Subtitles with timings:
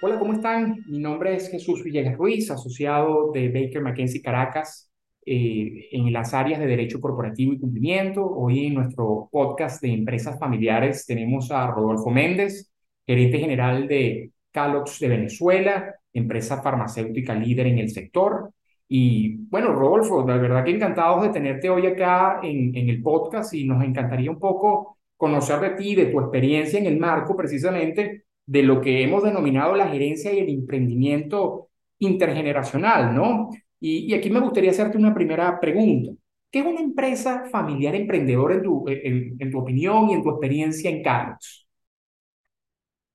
[0.00, 0.84] Hola, ¿cómo están?
[0.86, 4.90] Mi nombre es Jesús Villegas Ruiz, asociado de Baker McKenzie Caracas
[5.26, 8.24] eh, en las áreas de Derecho Corporativo y Cumplimiento.
[8.24, 12.70] Hoy en nuestro podcast de empresas familiares tenemos a Rodolfo Méndez,
[13.04, 18.52] gerente general de Calox de Venezuela, empresa farmacéutica líder en el sector.
[18.88, 23.52] Y bueno, Rodolfo, la verdad que encantados de tenerte hoy acá en, en el podcast
[23.54, 28.24] y nos encantaría un poco conocer de ti, de tu experiencia en el marco precisamente
[28.46, 33.50] de lo que hemos denominado la gerencia y el emprendimiento intergeneracional, ¿no?
[33.80, 36.12] Y, aquí me gustaría hacerte una primera pregunta.
[36.50, 41.68] ¿Qué es una empresa familiar emprendedora en tu, opinión y en tu experiencia en Carlos?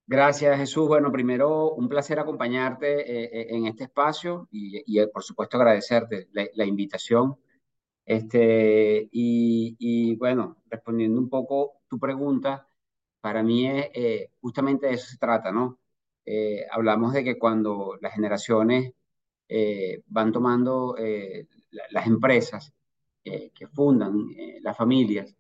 [0.06, 0.88] Gracias, Jesús.
[0.88, 6.28] Bueno, primero, un placer acompañarte eh, eh, en este espacio y, eh, por supuesto, agradecerte
[6.32, 7.36] la, invitación.
[8.06, 12.68] Este, y, y, bueno, respondiendo un poco tu pregunta,
[13.22, 15.80] para mí es, eh, justamente de eso se trata, ¿no?
[16.26, 18.94] Eh, hablamos de que cuando las generaciones
[19.48, 20.96] eh, van tomando
[21.92, 22.74] las empresas
[23.24, 24.28] que fundan
[24.62, 25.36] las familias,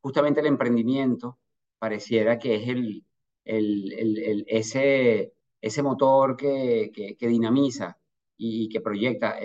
[0.00, 1.38] justamente el emprendimiento
[1.78, 3.04] pareciera que es el,
[3.44, 7.98] el, ese, ese motor que, que, dinamiza
[8.36, 9.36] y, que proyecta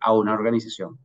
[0.00, 0.98] a una organización.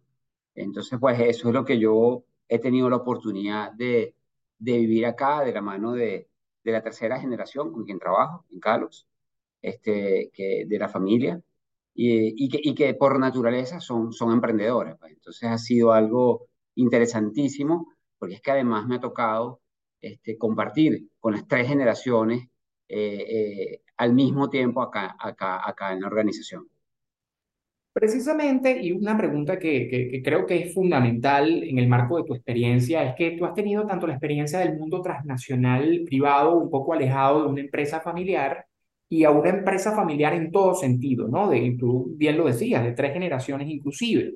[0.56, 4.16] Entonces, pues eso es lo que yo he tenido la oportunidad de,
[4.58, 6.30] de vivir acá de la mano de,
[6.64, 9.08] de la tercera generación con quien trabajo, en Carlos,
[9.62, 11.42] este, que, de la familia,
[11.94, 14.96] y, y, que, y que, por naturaleza son, son emprendedores.
[15.00, 15.14] Pues.
[15.14, 19.62] Entonces ha sido algo interesantísimo, porque es que además me ha tocado
[20.02, 22.48] este, compartir con las tres generaciones
[22.90, 26.68] eh, eh, al mismo tiempo acá, acá, acá en la organización.
[27.94, 32.34] Precisamente, y una pregunta que, que, creo que es fundamental en el marco de tu
[32.34, 36.94] experiencia, es que tú has tenido tanto la experiencia del mundo transnacional privado, un poco
[36.94, 38.66] alejado de una empresa familiar,
[39.10, 41.50] y a una empresa familiar en todo sentido, ¿no?
[41.50, 44.36] De, tú bien lo decías, de tres generaciones inclusive.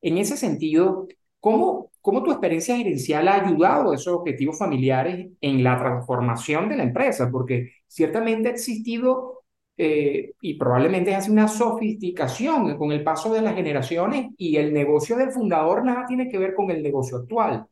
[0.00, 1.08] En ese sentido,
[1.40, 6.76] ¿cómo, cómo tu experiencia gerencial ha ayudado a esos objetivos familiares en la transformación de
[6.76, 7.30] la empresa?
[7.30, 9.44] Porque ciertamente ha existido
[9.78, 15.16] eh, y probablemente hace una sofisticación con el paso de las generaciones y el negocio
[15.16, 17.66] del fundador nada tiene que ver con el negocio actual.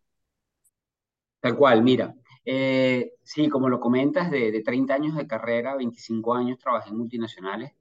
[1.40, 2.14] Tal cual, mira,
[2.46, 6.96] eh, sí, como lo comentas, de, de, 30 años de carrera, 25 años trabajé en
[6.96, 7.72] multinacionales,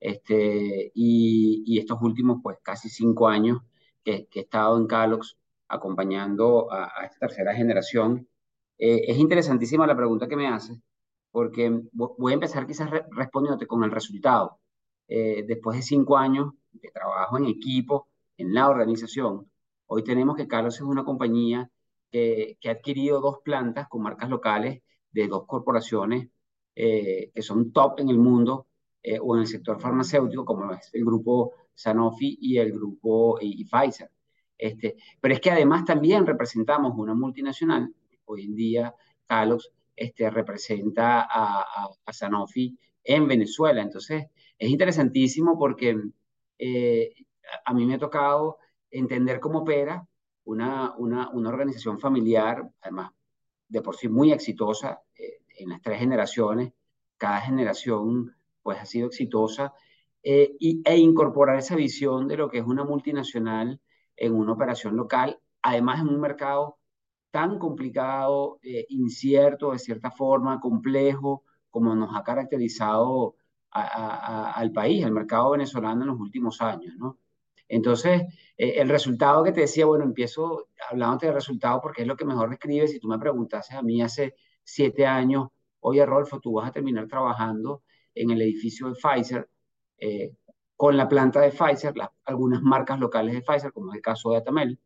[0.00, 3.58] este, y, estos últimos, pues casi 5 años
[4.02, 5.36] que, que, he estado en Calox
[5.70, 8.28] acompañando a, esta tercera generación.
[8.78, 10.78] Eh, es interesantísima la pregunta que me haces,
[11.30, 14.58] porque voy a empezar quizás respondiéndote con el resultado.
[15.08, 19.50] Eh, después de cinco años de trabajo en equipo, en la organización,
[19.86, 21.70] hoy tenemos que Carlos es una compañía
[22.10, 24.82] que, ha adquirido dos plantas con marcas locales
[25.12, 26.28] de dos corporaciones
[26.74, 28.66] eh, que son top en el mundo
[29.22, 34.10] o en el sector farmacéutico, como es el grupo Sanofi y el grupo Pfizer.
[34.60, 37.94] Este, pero es que además también representamos una multinacional,
[38.26, 38.94] hoy en día
[39.26, 43.80] Carlos este, representa a, a, Sanofi en Venezuela.
[43.80, 44.26] Entonces,
[44.58, 45.98] es interesantísimo porque
[46.58, 47.14] eh,
[47.64, 48.58] a mí me ha tocado
[48.90, 50.06] entender cómo opera
[50.44, 53.12] una, una, una, organización familiar, además
[53.66, 56.74] de por sí muy exitosa eh, en las tres generaciones,
[57.16, 59.72] cada generación pues ha sido exitosa,
[60.22, 63.80] eh, y, e incorporar esa visión de lo que es una multinacional
[64.20, 66.78] en una operación local, además en un mercado
[67.30, 73.36] tan complicado, eh, incierto, de cierta forma, complejo, como nos ha caracterizado
[73.72, 77.18] al país, al mercado venezolano en los últimos años, ¿no?
[77.68, 78.22] Entonces,
[78.56, 82.24] eh, el resultado que te decía, bueno, empiezo hablándote del resultado porque es lo que
[82.24, 82.88] mejor describe.
[82.88, 85.48] Si tú me preguntases a mí hace siete años,
[85.80, 89.48] oye, Rolfo, tú vas a terminar trabajando en el edificio de Pfizer,
[89.98, 90.32] eh,
[90.80, 91.92] con la planta de Pfizer,
[92.24, 94.80] algunas marcas locales de Pfizer, como es el caso de Atamel,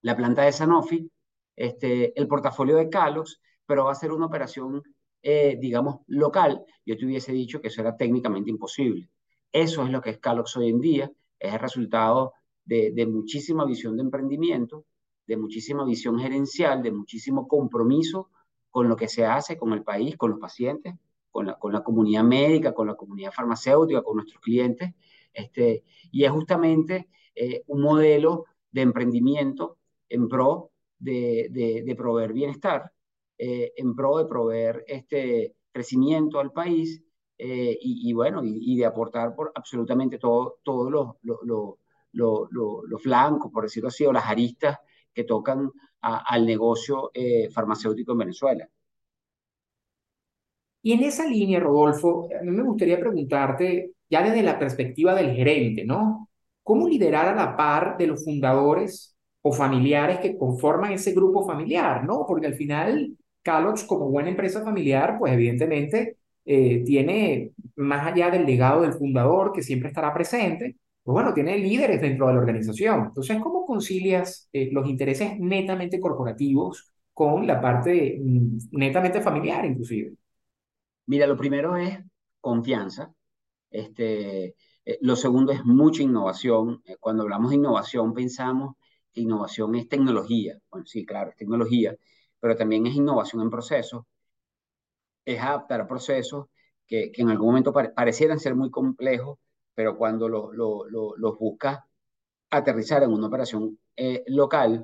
[0.00, 1.10] la planta de Sanofi,
[1.54, 4.82] este, el portafolio de Calos, pero va a ser una operación,
[5.20, 6.64] eh, digamos, local.
[6.86, 9.10] Yo te hubiese dicho que eso era técnicamente imposible.
[9.52, 12.32] Eso es lo que es Calox hoy en día, es el resultado
[12.64, 14.86] de, de muchísima visión de emprendimiento,
[15.26, 18.30] de muchísima visión gerencial, de muchísimo compromiso
[18.70, 20.94] con lo que se hace, con el país, con los pacientes,
[21.30, 24.94] con la, con la comunidad médica, con la comunidad farmacéutica, con nuestros clientes.
[25.32, 29.78] Este, y es justamente eh, un modelo de emprendimiento
[30.08, 32.92] en pro de, proveer bienestar,
[33.38, 37.02] eh, en pro de proveer este crecimiento al país
[37.38, 41.16] eh, y, bueno, y, de aportar por absolutamente todos todo los,
[42.12, 44.76] los, flancos, por decirlo así, o las aristas
[45.14, 47.10] que tocan al negocio
[47.52, 48.68] farmacéutico en Venezuela.
[50.82, 55.34] Y en esa línea, Rodolfo, a mí me gustaría preguntarte, ya desde la perspectiva del
[55.34, 56.28] gerente, ¿no?
[56.62, 62.04] ¿Cómo liderar a la par de los fundadores o familiares que conforman ese grupo familiar,
[62.04, 62.26] ¿no?
[62.26, 68.44] Porque al final, Calox, como buena empresa familiar, pues evidentemente eh, tiene, más allá del
[68.46, 73.06] legado del fundador, que siempre estará presente, pues bueno, tiene líderes dentro de la organización.
[73.06, 80.12] Entonces, ¿cómo concilias eh, los intereses netamente corporativos con la parte mm, netamente familiar, inclusive?
[81.06, 81.98] Mira, lo primero es
[82.40, 83.12] confianza.
[83.70, 86.82] Este, eh, lo segundo es mucha innovación.
[86.84, 88.76] Eh, cuando hablamos de innovación, pensamos
[89.12, 90.58] que innovación es tecnología.
[90.84, 91.96] Sí, claro, es tecnología,
[92.40, 94.04] pero también es innovación en procesos.
[95.24, 96.46] Es adaptar procesos
[96.86, 99.38] que, que en algún momento parecieran ser muy complejos,
[99.74, 101.80] pero cuando los buscas
[102.50, 104.82] aterrizar en una operación eh, local,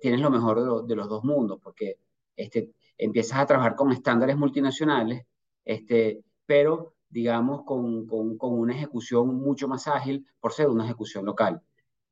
[0.00, 1.98] tienes lo mejor de, de, los dos mundos, porque
[2.36, 5.24] este, empiezas a trabajar con estándares multinacionales
[5.68, 11.62] este, pero digamos con, con, una ejecución mucho más ágil por ser una ejecución local.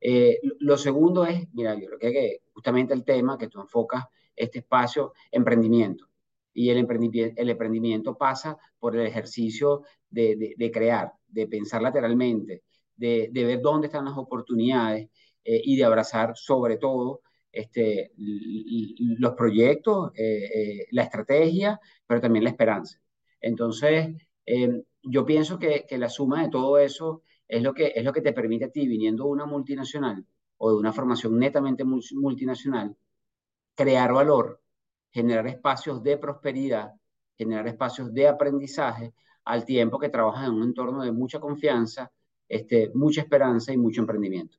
[0.01, 4.05] Eh, lo segundo es, mira, yo creo que justamente el tema que tú enfocas
[4.35, 6.09] este espacio, emprendimiento.
[6.53, 12.63] Y el emprendimiento, el emprendimiento pasa por el ejercicio de, crear, de pensar lateralmente,
[12.95, 15.11] de, de, ver dónde están las oportunidades
[15.45, 17.21] eh, y de abrazar sobre todo
[17.53, 23.01] este, los proyectos, eh, la estrategia, pero también la esperanza.
[23.41, 24.15] Entonces,
[24.47, 28.23] em, yo pienso que, la suma de todo eso es lo, que, es lo que
[28.23, 30.25] te permite a ti, viniendo de una multinacional
[30.59, 32.97] o de una formación netamente multinacional,
[33.75, 34.63] crear valor,
[35.11, 36.93] generar espacios de prosperidad,
[37.37, 39.15] generar espacios de aprendizaje,
[39.45, 42.13] al tiempo que trabajas en un entorno de mucha confianza,
[42.49, 44.59] este, mucha esperanza y mucho emprendimiento.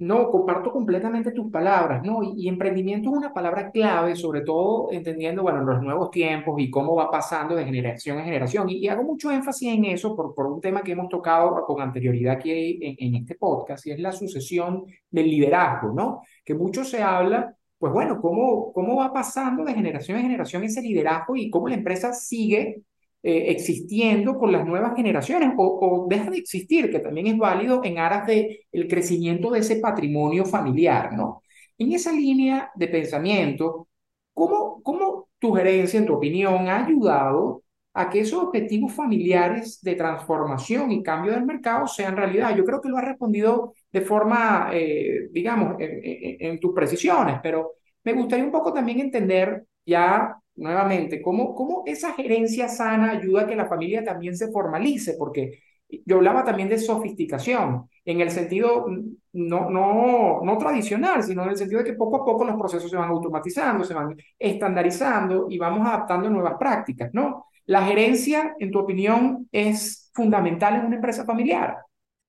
[0.00, 2.22] No, comparto completamente tus palabras, ¿no?
[2.22, 6.94] Y, emprendimiento es una palabra clave, sobre todo entendiendo, bueno, los nuevos tiempos y cómo
[6.94, 8.70] va pasando de generación en generación.
[8.70, 12.36] Y, hago mucho énfasis en eso por, por, un tema que hemos tocado con anterioridad
[12.36, 16.22] aquí en, en, este podcast, y es la sucesión del liderazgo, ¿no?
[16.46, 20.80] Que mucho se habla, pues bueno, cómo, cómo va pasando de generación en generación ese
[20.80, 22.84] liderazgo y cómo la empresa sigue
[23.22, 27.98] eh, existiendo con las nuevas generaciones o, deja de existir, que también es válido en
[27.98, 31.42] aras del el crecimiento de ese patrimonio familiar, ¿no?
[31.78, 33.88] En esa línea de pensamiento,
[34.34, 37.62] ¿cómo, ¿cómo tu gerencia, en tu opinión, ha ayudado
[37.92, 42.56] a que esos objetivos familiares de transformación y cambio del mercado sean realidad?
[42.56, 47.38] Yo creo que lo has respondido de forma, eh, digamos, en, en, en tus precisiones,
[47.42, 47.72] pero
[48.04, 53.46] me gustaría un poco también entender ya nuevamente, ¿cómo, cómo esa gerencia sana ayuda a
[53.46, 55.16] que la familia también se formalice?
[55.18, 55.58] Porque
[56.06, 58.86] yo hablaba también de sofisticación, en el sentido
[59.32, 62.90] no, no, no tradicional, sino en el sentido de que poco a poco los procesos
[62.90, 67.46] se van automatizando, se van estandarizando y vamos adaptando nuevas prácticas, ¿no?
[67.66, 71.78] La gerencia, en tu opinión, es fundamental en una empresa familiar.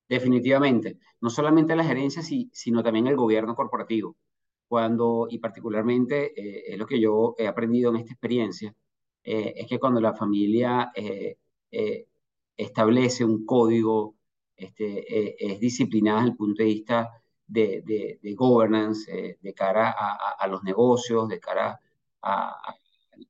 [0.08, 4.16] Definitivamente, no solamente la gerencia, sino también el gobierno corporativo
[4.72, 8.74] cuando, y particularmente eh, es lo que yo he aprendido en esta experiencia,
[9.22, 11.36] eh, es que cuando la familia eh,
[12.56, 14.16] establece un código,
[14.56, 17.10] este, es disciplinada desde el punto de vista
[17.46, 21.78] de, de, de governance, de cara a, a, los negocios, de cara
[22.22, 22.76] a, a,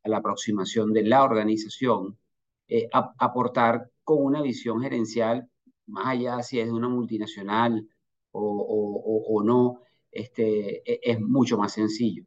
[0.03, 2.19] la aproximación de la organización,
[3.17, 5.49] aportar con una visión gerencial,
[5.87, 7.89] más allá si es de una multinacional
[8.31, 12.25] o, o, o no, este, e, es mucho más sencillo,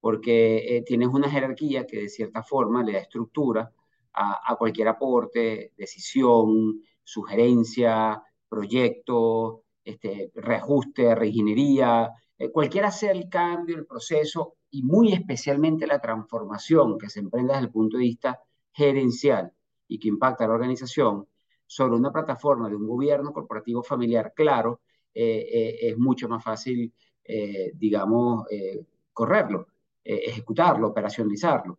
[0.00, 3.72] porque eh, tienes una jerarquía que de cierta forma le da estructura
[4.14, 13.76] a, a cualquier aporte, decisión, sugerencia, proyecto, este, reajuste, reingeniería, eh, cualquiera sea el cambio,
[13.76, 18.40] el proceso y muy especialmente la transformación que se emprende desde el punto de vista
[18.72, 19.52] gerencial
[19.88, 21.28] y que impacta a la organización
[21.66, 24.80] sobre una plataforma de un gobierno corporativo familiar claro,
[25.14, 26.92] eh, es mucho más fácil
[27.28, 29.68] eh, digamos, eh, correrlo,
[30.04, 31.78] eh, ejecutarlo, operacionalizarlo.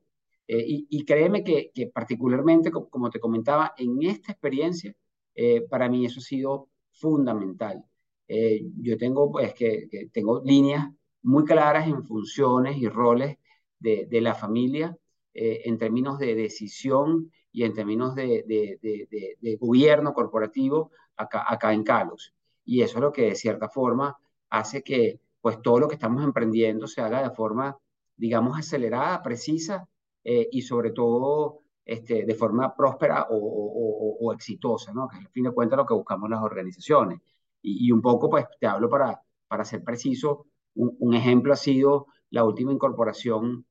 [0.50, 4.96] Y, y, créeme que, que particularmente, como, te comentaba, en esta experiencia,
[5.70, 7.84] para mí eso ha sido fundamental.
[8.27, 10.88] yo tengo, pues, que, que, tengo líneas
[11.24, 13.38] muy claras en funciones y roles
[13.80, 14.98] de, de la familia
[15.34, 21.84] en términos de decisión y en términos de, de, de gobierno corporativo acá, acá en
[21.84, 22.34] Calos.
[22.63, 24.18] Y eso es lo que de cierta forma
[24.50, 27.77] hace que, pues todo lo que estamos emprendiendo se haga de forma,
[28.18, 29.88] digamos, acelerada, precisa
[30.22, 35.08] eh, y sobre todo este, de forma próspera o, exitosa, ¿no?
[35.08, 37.22] Que es al fin de cuentas lo que buscamos las organizaciones.
[37.62, 42.08] Y, y, un poco, pues te hablo para, para ser preciso, un, ejemplo ha sido
[42.30, 43.66] la última incorporación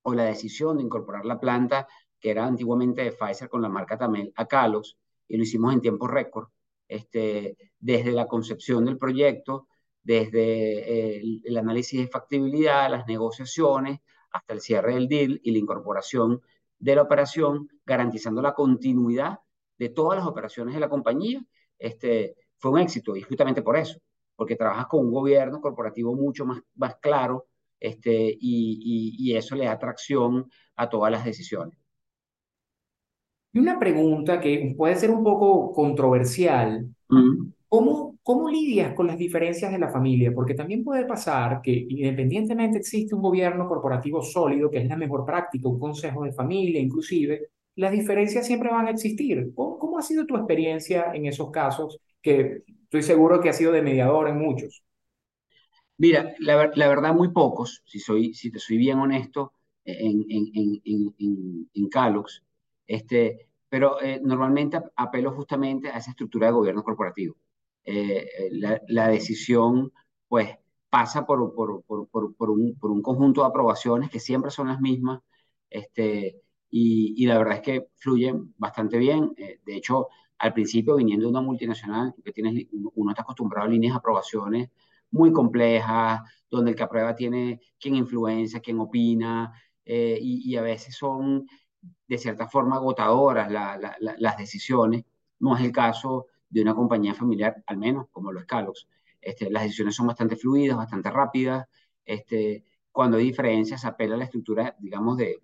[0.00, 1.86] o la decisión de incorporar la planta
[2.18, 4.96] que era antiguamente de Pfizer con la marca Tamel a Calos,
[5.28, 6.48] y lo hicimos en tiempo récord,
[6.88, 9.66] este, desde la concepción del proyecto,
[10.02, 14.00] desde el, el, análisis de factibilidad, las negociaciones,
[14.32, 16.40] hasta el cierre del deal y la incorporación
[16.78, 19.38] de la operación, garantizando la continuidad
[19.78, 21.44] de todas las operaciones de la compañía,
[21.78, 24.00] este, fue un éxito y justamente por eso,
[24.36, 27.46] porque trabajas con un gobierno corporativo mucho más, más claro
[27.78, 31.80] este, y, y, y eso le da tracción a todas las decisiones.
[33.52, 36.88] Y una pregunta que puede ser un poco controversial.
[37.68, 40.32] ¿Cómo, ¿Cómo lidias con las diferencias de la familia?
[40.34, 45.24] Porque también puede pasar que independientemente existe un gobierno corporativo sólido, que es la mejor
[45.24, 49.52] práctica, un consejo de familia inclusive, las diferencias siempre van a existir.
[49.54, 51.98] ¿Cómo, cómo ha sido tu experiencia en esos casos?
[52.22, 54.82] Que estoy seguro que ha sido de mediador en muchos.
[55.96, 59.52] Mira, la, la verdad muy pocos, si, soy, si te soy bien honesto,
[59.84, 62.42] en, en, en, en, Calox,
[62.86, 67.36] este, pero eh, normalmente apelo justamente a esa estructura de gobierno corporativo.
[67.84, 69.92] Eh, la, la, decisión,
[70.28, 70.56] pues,
[70.90, 75.20] pasa por, por, un, conjunto de aprobaciones que siempre son las mismas,
[75.70, 79.32] este, y, la verdad es que fluyen bastante bien.
[79.36, 80.08] Eh, de hecho,
[80.38, 84.70] al principio, viniendo de una multinacional, que tienes, uno está acostumbrado a líneas de aprobaciones
[85.10, 86.20] muy complejas,
[86.50, 89.52] donde el que aprueba tiene quien influencia, quien opina,
[89.84, 91.46] y, a veces son
[92.06, 95.04] de cierta forma agotadoras las decisiones.
[95.40, 98.86] No es el caso de una compañía familiar, al menos como los Calox.
[99.20, 101.66] Este, las decisiones son bastante fluidas, bastante rápidas.
[102.04, 105.38] Este, cuando hay diferencias, apela a la estructura, digamos, de,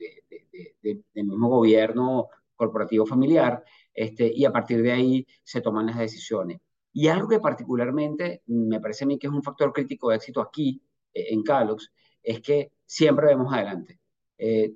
[0.83, 3.63] del mismo gobierno corporativo familiar,
[3.95, 6.61] este, y a partir de ahí se toman las decisiones.
[6.93, 10.41] Y algo que particularmente me parece a mí que es un factor crítico de éxito
[10.41, 10.83] aquí,
[11.13, 14.01] eh, en Calox, es que siempre vemos adelante.
[14.39, 14.75] Eh,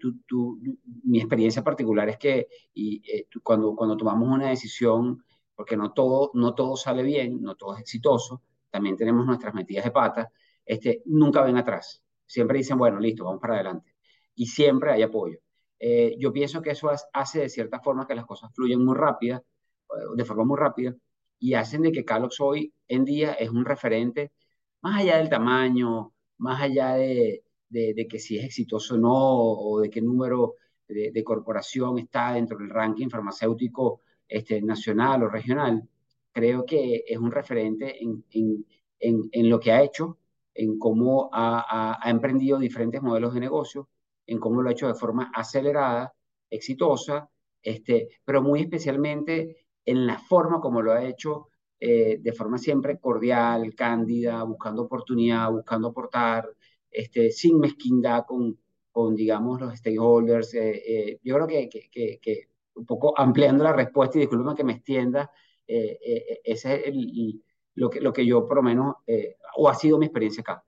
[1.04, 5.22] mi experiencia particular es que eh, cuando, cuando tomamos una decisión,
[5.60, 8.40] porque no todo, no todo sale bien, no todo es exitoso,
[8.70, 10.32] también tenemos nuestras metidas de pata,
[10.64, 12.02] este, nunca ven atrás.
[12.24, 13.94] Siempre dicen, bueno, listo, vamos para adelante.
[14.34, 15.38] Y siempre hay apoyo.
[15.78, 19.44] Eh, yo pienso que eso hace de cierta forma que las cosas fluyen muy rápida,
[20.16, 20.96] de forma muy rápida,
[21.38, 24.32] y hacen de que Carlos hoy en día es un referente,
[24.80, 29.78] más allá del tamaño, más allá de, de, que si es exitoso o no, o
[29.78, 30.54] de qué número
[30.88, 34.00] de, corporación está dentro del ranking farmacéutico
[34.30, 35.88] este, nacional o regional,
[36.32, 38.64] creo que es un referente en, en,
[39.32, 40.18] en, lo que ha hecho,
[40.54, 43.88] en cómo ha, ha, emprendido diferentes modelos de negocio,
[44.26, 46.14] en cómo lo ha hecho de forma acelerada,
[46.48, 47.28] exitosa,
[47.62, 52.98] este, pero muy especialmente en la forma como lo ha hecho, eh, de forma siempre
[52.98, 56.48] cordial, cándida, buscando oportunidad, buscando aportar,
[56.90, 58.58] este, sin mezquindad con,
[58.92, 60.54] con, digamos, los stakeholders.
[60.54, 64.64] Eh, eh, yo creo que, que, que, un poco ampliando la respuesta, y disculpen que
[64.64, 65.30] me extienda,
[65.66, 67.42] eh, ese es el,
[67.74, 68.96] lo, que, lo que yo por lo menos,
[69.56, 70.64] o ha sido mi experiencia acá.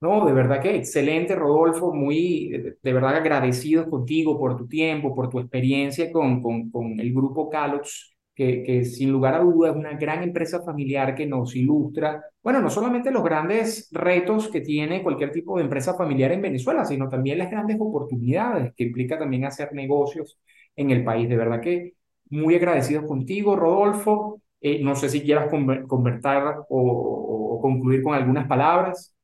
[0.00, 2.48] No, de verdad que excelente, Rodolfo, muy,
[2.82, 7.48] de, verdad agradecidos contigo por tu tiempo, por tu experiencia con, con, con el grupo
[7.48, 12.60] Calox que, sin lugar a dudas es una gran empresa familiar que nos ilustra, bueno,
[12.60, 17.08] no solamente los grandes retos que tiene cualquier tipo de empresa familiar en Venezuela, sino
[17.08, 20.38] también las grandes oportunidades que implica también hacer negocios
[20.76, 21.28] en el país.
[21.28, 21.94] De verdad que
[22.30, 24.42] muy agradecidos contigo, Rodolfo.
[24.60, 29.14] Eh, no sé si quieras convertir o, concluir con algunas palabras.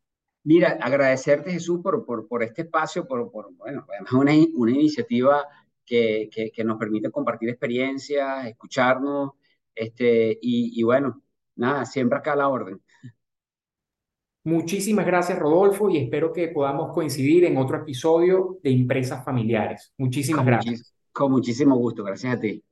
[0.45, 5.47] Mira, agradecerte Jesús por, por, por este espacio, por, por bueno, además una, una iniciativa
[5.85, 9.33] que, que, nos permite compartir experiencias, escucharnos,
[9.75, 11.23] este, y, y bueno,
[11.57, 12.81] nada, siempre acá a la orden.
[14.45, 19.93] Muchísimas gracias, Rodolfo, y espero que podamos coincidir en otro episodio de Empresas Familiares.
[19.97, 20.93] Muchísimas con gracias.
[21.12, 22.62] Con muchísimo gusto, gracias a ti.